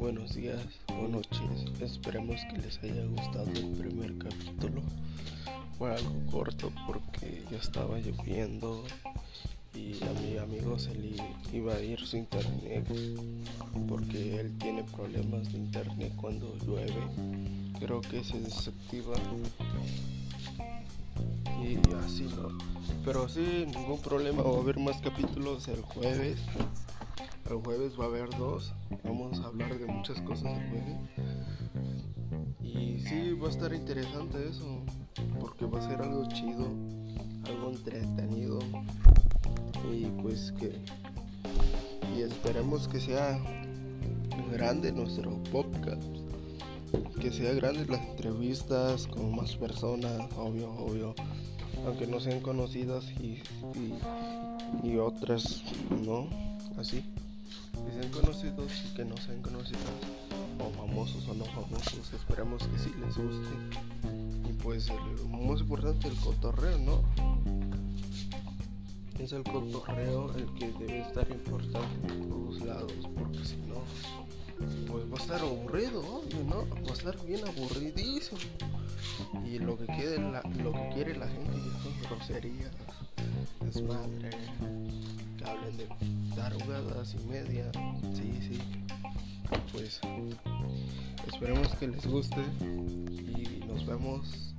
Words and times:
buenos 0.00 0.34
días 0.34 0.58
o 0.88 1.06
noches. 1.06 1.66
Esperemos 1.80 2.40
que 2.50 2.58
les 2.62 2.82
haya 2.82 3.04
gustado 3.04 3.46
el 3.52 3.72
primer 3.72 4.16
capítulo. 4.16 4.80
Fue 5.76 5.94
algo 5.94 6.14
corto 6.30 6.72
porque 6.86 7.44
ya 7.50 7.58
estaba 7.58 7.98
lloviendo 7.98 8.82
y 9.74 10.02
a 10.02 10.12
mi 10.20 10.38
amigo 10.38 10.78
se 10.78 10.94
le 10.94 11.14
iba 11.52 11.74
a 11.74 11.80
ir 11.80 12.00
su 12.00 12.16
internet 12.16 12.86
porque 13.86 14.40
él 14.40 14.56
tiene 14.58 14.82
problemas 14.84 15.52
de 15.52 15.58
internet 15.58 16.12
cuando 16.16 16.56
llueve. 16.66 17.06
Creo 17.78 18.00
que 18.00 18.24
se 18.24 18.40
desactiva 18.40 19.14
y 21.60 21.76
así 22.06 22.24
no. 22.34 22.48
Pero 23.04 23.28
sí, 23.28 23.66
ningún 23.66 24.00
problema. 24.00 24.42
Va 24.42 24.56
a 24.56 24.60
haber 24.60 24.78
más 24.78 25.02
capítulos 25.02 25.68
el 25.68 25.82
jueves. 25.82 26.38
El 27.52 27.58
jueves 27.58 28.00
va 28.00 28.04
a 28.04 28.06
haber 28.06 28.30
dos. 28.38 28.72
Vamos 29.04 29.38
a 29.40 29.48
hablar 29.48 29.78
de 29.78 29.84
muchas 29.84 30.18
cosas 30.22 30.58
el. 30.72 30.96
Y 32.66 32.98
sí, 33.00 33.32
va 33.34 33.48
a 33.48 33.50
estar 33.50 33.74
interesante 33.74 34.48
eso. 34.48 34.80
Porque 35.38 35.66
va 35.66 35.78
a 35.78 35.82
ser 35.86 36.00
algo 36.00 36.26
chido. 36.28 36.66
Algo 37.44 37.72
entretenido. 37.72 38.58
Y 39.92 40.06
pues 40.22 40.52
que... 40.52 40.80
Y 42.16 42.22
esperemos 42.22 42.88
que 42.88 43.00
sea 43.00 43.38
grande 44.50 44.90
nuestro 44.90 45.32
podcast. 45.52 46.02
Que 47.20 47.30
sea 47.30 47.52
grande 47.52 47.84
las 47.84 48.00
entrevistas 48.00 49.06
con 49.08 49.36
más 49.36 49.56
personas, 49.56 50.26
obvio, 50.38 50.72
obvio. 50.72 51.14
Aunque 51.84 52.06
no 52.06 52.18
sean 52.18 52.40
conocidas 52.40 53.10
y, 53.20 53.42
y 54.82 54.96
otras, 54.96 55.62
¿no? 56.02 56.30
Así 56.78 57.04
que 57.72 57.92
sean 57.92 58.12
conocidos 58.12 58.72
y 58.84 58.94
que 58.94 59.04
no 59.04 59.16
sean 59.16 59.42
conocidos 59.42 59.82
o 60.58 60.70
famosos 60.70 61.26
o 61.28 61.34
no 61.34 61.44
famosos 61.46 62.12
esperemos 62.12 62.62
que 62.66 62.78
sí 62.78 62.92
les 63.00 63.16
guste. 63.16 64.48
Y 64.48 64.52
pues 64.62 64.88
el 64.90 65.28
más 65.28 65.60
importante 65.60 66.08
el 66.08 66.16
cotorreo 66.16 66.78
no 66.78 67.02
es 69.18 69.32
el 69.32 69.44
cotorreo 69.44 70.34
el 70.34 70.52
que 70.54 70.72
debe 70.72 71.00
estar 71.00 71.28
importante 71.30 72.12
en 72.12 72.28
todos 72.28 72.60
lados 72.62 73.08
porque 73.16 73.44
si 73.44 73.56
no 73.56 73.82
pues 74.90 75.04
va 75.10 75.18
a 75.18 75.22
estar 75.22 75.40
aburrido 75.40 76.00
obvio 76.00 76.44
no 76.44 76.68
va 76.84 76.90
a 76.90 76.92
estar 76.92 77.24
bien 77.24 77.40
aburridísimo. 77.46 78.40
Y 79.44 79.58
lo 79.58 79.76
que 79.76 79.86
quiere 79.86 80.18
la, 80.18 80.42
lo 80.62 80.72
que 80.72 80.90
quiere 80.94 81.16
la 81.16 81.28
gente 81.28 81.52
son 81.82 81.92
groserías 82.02 82.72
desmadre 83.60 84.30
y 86.66 87.28
media. 87.28 87.70
Sí 88.14 88.38
sí. 88.40 88.58
Pues 89.72 90.00
esperemos 91.26 91.68
que 91.76 91.88
les 91.88 92.06
guste 92.06 92.40
y 92.60 93.64
nos 93.66 93.84
vemos 93.86 94.54